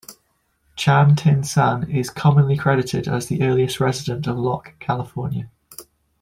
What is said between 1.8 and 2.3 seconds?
is